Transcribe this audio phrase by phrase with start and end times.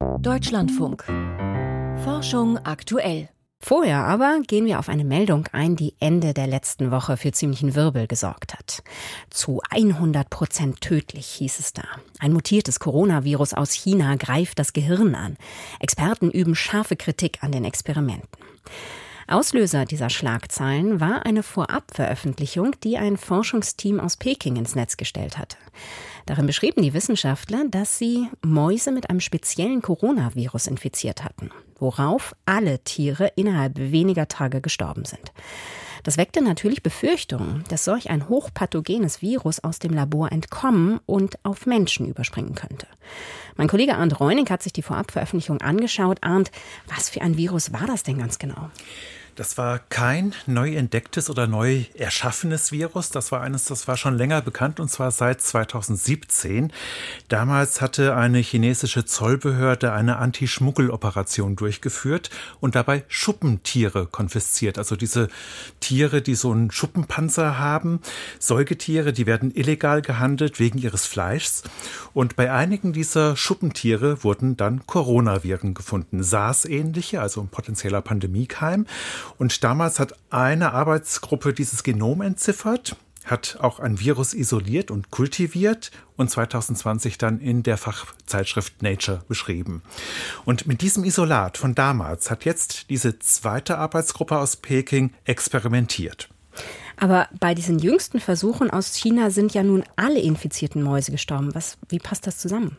[0.00, 1.04] Deutschlandfunk.
[2.04, 3.28] Forschung aktuell.
[3.62, 7.74] Vorher aber gehen wir auf eine Meldung ein, die Ende der letzten Woche für ziemlichen
[7.74, 8.82] Wirbel gesorgt hat.
[9.28, 11.84] Zu 100 Prozent tödlich hieß es da.
[12.18, 15.36] Ein mutiertes Coronavirus aus China greift das Gehirn an.
[15.80, 18.28] Experten üben scharfe Kritik an den Experimenten.
[19.30, 25.56] Auslöser dieser Schlagzeilen war eine Vorabveröffentlichung, die ein Forschungsteam aus Peking ins Netz gestellt hatte.
[26.26, 32.80] Darin beschrieben die Wissenschaftler, dass sie Mäuse mit einem speziellen Coronavirus infiziert hatten, worauf alle
[32.80, 35.32] Tiere innerhalb weniger Tage gestorben sind.
[36.02, 41.66] Das weckte natürlich Befürchtungen, dass solch ein hochpathogenes Virus aus dem Labor entkommen und auf
[41.66, 42.86] Menschen überspringen könnte.
[43.56, 46.18] Mein Kollege Arndt Reuning hat sich die Vorabveröffentlichung angeschaut.
[46.22, 46.50] Arndt,
[46.88, 48.70] was für ein Virus war das denn ganz genau?
[49.40, 53.08] Das war kein neu entdecktes oder neu erschaffenes Virus.
[53.08, 56.70] Das war eines, das war schon länger bekannt und zwar seit 2017.
[57.28, 62.28] Damals hatte eine chinesische Zollbehörde eine Anti-Schmuggel-Operation durchgeführt
[62.60, 64.76] und dabei Schuppentiere konfisziert.
[64.76, 65.28] Also diese
[65.80, 68.02] Tiere, die so einen Schuppenpanzer haben.
[68.38, 71.62] Säugetiere, die werden illegal gehandelt wegen ihres Fleischs.
[72.12, 76.22] Und bei einigen dieser Schuppentiere wurden dann Coronaviren gefunden.
[76.22, 78.84] SARS-ähnliche, also ein potenzieller Pandemiekeim.
[79.38, 85.90] Und damals hat eine Arbeitsgruppe dieses Genom entziffert, hat auch ein Virus isoliert und kultiviert
[86.16, 89.82] und 2020 dann in der Fachzeitschrift Nature beschrieben.
[90.44, 96.28] Und mit diesem Isolat von damals hat jetzt diese zweite Arbeitsgruppe aus Peking experimentiert.
[96.96, 101.54] Aber bei diesen jüngsten Versuchen aus China sind ja nun alle infizierten Mäuse gestorben.
[101.54, 102.76] Was, wie passt das zusammen?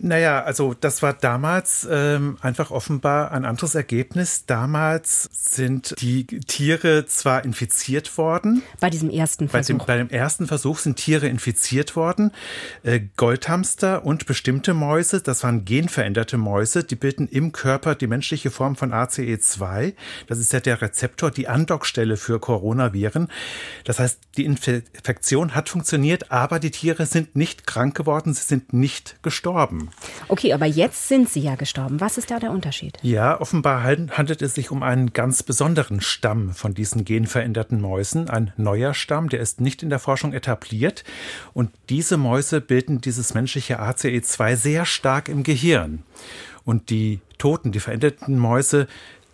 [0.00, 4.46] Naja, also das war damals ähm, einfach offenbar ein anderes Ergebnis.
[4.46, 8.62] Damals sind die Tiere zwar infiziert worden.
[8.78, 9.84] Bei diesem ersten Versuch.
[9.84, 12.30] Bei dem, bei dem ersten Versuch sind Tiere infiziert worden.
[12.84, 18.50] Äh, Goldhamster und bestimmte Mäuse, das waren genveränderte Mäuse, die bilden im Körper die menschliche
[18.50, 19.94] Form von ACE2.
[20.28, 23.28] Das ist ja der Rezeptor, die Andockstelle für Coronaviren.
[23.84, 28.72] Das heißt, die Infektion hat funktioniert, aber die Tiere sind nicht krank geworden, sie sind
[28.72, 29.87] nicht gestorben.
[30.28, 32.00] Okay, aber jetzt sind sie ja gestorben.
[32.00, 32.98] Was ist da der Unterschied?
[33.02, 38.28] Ja, offenbar handelt es sich um einen ganz besonderen Stamm von diesen genveränderten Mäusen.
[38.28, 41.04] Ein neuer Stamm, der ist nicht in der Forschung etabliert.
[41.54, 46.02] Und diese Mäuse bilden dieses menschliche ACE2 sehr stark im Gehirn.
[46.64, 48.88] Und die toten, die veränderten Mäuse,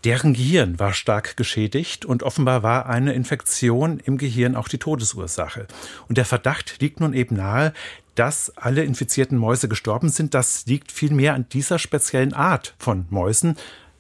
[0.04, 5.66] Deren Gehirn war stark geschädigt und offenbar war eine Infektion im Gehirn auch die Todesursache.
[6.09, 7.72] Und der Verdacht liegt nun eben nahe,
[8.15, 10.35] dass alle infizierten Mäuse gestorben sind.
[10.35, 13.57] Das liegt vielmehr an dieser speziellen Art von Mäusen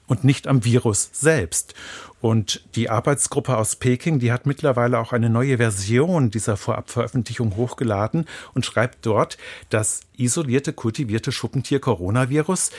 [0.06, 1.74] und nicht am Virus selbst.
[2.24, 8.24] Und die Arbeitsgruppe aus Peking, die hat mittlerweile auch eine neue Version dieser Vorabveröffentlichung hochgeladen
[8.54, 9.36] und schreibt dort,
[9.68, 12.70] das isolierte, kultivierte Schuppentier-Coronavirus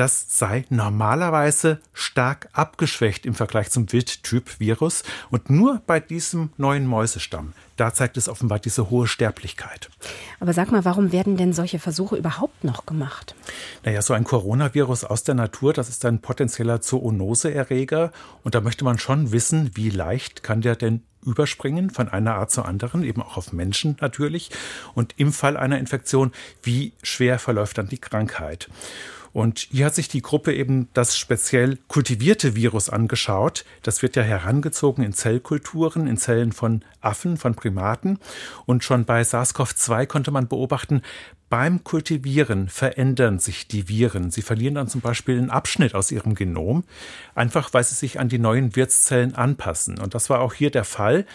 [0.00, 5.02] das sei normalerweise stark abgeschwächt im Vergleich zum Wildtyp-Virus.
[5.30, 9.90] Und nur bei diesem neuen Mäusestamm, da zeigt es offenbar diese hohe Sterblichkeit.
[10.38, 13.34] Aber sag mal, warum werden denn solche Versuche überhaupt noch gemacht?
[13.84, 18.12] Naja, so ein Coronavirus aus der Natur, das ist ein potenzieller Zoonoseerreger.
[18.44, 22.50] Und da möchte man schon wissen, wie leicht kann der denn überspringen von einer Art
[22.50, 24.50] zur anderen, eben auch auf Menschen natürlich.
[24.94, 28.68] Und im Fall einer Infektion, wie schwer verläuft dann die Krankheit?
[29.32, 33.64] Und hier hat sich die Gruppe eben das speziell kultivierte Virus angeschaut.
[33.82, 38.18] Das wird ja herangezogen in Zellkulturen, in Zellen von Affen, von Primaten.
[38.66, 41.02] Und schon bei SARS-CoV-2 konnte man beobachten,
[41.50, 44.30] beim Kultivieren verändern sich die Viren.
[44.30, 46.84] Sie verlieren dann zum Beispiel einen Abschnitt aus ihrem Genom,
[47.34, 49.98] einfach weil sie sich an die neuen Wirtszellen anpassen.
[49.98, 51.26] Und das war auch hier der Fall.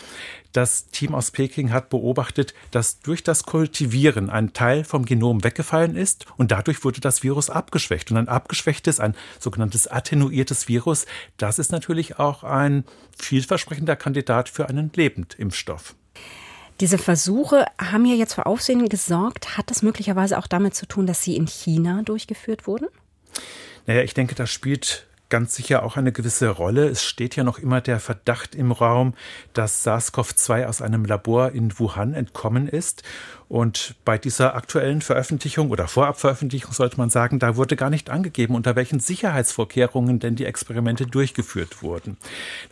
[0.53, 5.97] Das Team aus Peking hat beobachtet, dass durch das Kultivieren ein Teil vom Genom weggefallen
[5.97, 8.09] ist und dadurch wurde das Virus abgeschwächt.
[8.09, 12.85] Und ein abgeschwächtes, ein sogenanntes attenuiertes Virus, das ist natürlich auch ein
[13.17, 15.93] vielversprechender Kandidat für einen Lebendimpfstoff.
[16.81, 19.57] Diese Versuche haben ja jetzt für Aufsehen gesorgt.
[19.57, 22.87] Hat das möglicherweise auch damit zu tun, dass sie in China durchgeführt wurden?
[23.85, 26.87] Naja, ich denke, das spielt ganz sicher auch eine gewisse Rolle.
[26.87, 29.13] Es steht ja noch immer der Verdacht im Raum,
[29.53, 33.03] dass SARS-CoV-2 aus einem Labor in Wuhan entkommen ist.
[33.47, 38.55] Und bei dieser aktuellen Veröffentlichung oder Vorabveröffentlichung sollte man sagen, da wurde gar nicht angegeben,
[38.55, 42.17] unter welchen Sicherheitsvorkehrungen denn die Experimente durchgeführt wurden.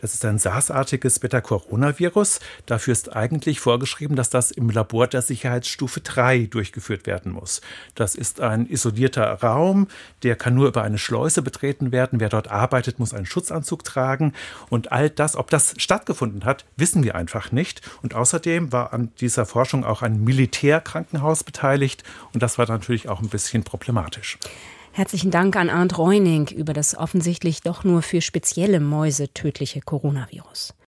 [0.00, 2.40] Das ist ein SARS-artiges Beta-Coronavirus.
[2.66, 7.60] Dafür ist eigentlich vorgeschrieben, dass das im Labor der Sicherheitsstufe 3 durchgeführt werden muss.
[7.94, 9.86] Das ist ein isolierter Raum,
[10.24, 12.18] der kann nur über eine Schleuse betreten werden.
[12.18, 14.32] Wer dort arbeitet, muss einen Schutzanzug tragen.
[14.70, 17.80] Und all das, ob das stattgefunden hat, wissen wir einfach nicht.
[18.02, 23.08] Und außerdem war an dieser Forschung auch ein Militär Militärkrankenhaus beteiligt und das war natürlich
[23.08, 24.38] auch ein bisschen problematisch.
[24.92, 30.74] Herzlichen Dank an Arndt Reuning über das offensichtlich doch nur für spezielle Mäuse tödliche Coronavirus.